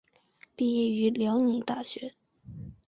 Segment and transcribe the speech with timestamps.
[0.55, 2.15] 毕业于辽宁大学。